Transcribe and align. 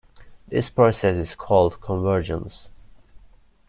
This 0.47 0.67
process 0.67 1.15
is 1.17 1.35
called 1.35 1.79
convergence. 1.79 2.71